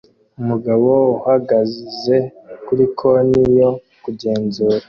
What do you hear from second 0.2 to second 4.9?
Umugabo uhagaze kuri konti yo kugenzura